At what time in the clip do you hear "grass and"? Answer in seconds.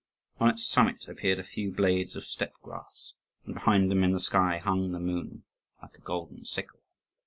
2.63-3.53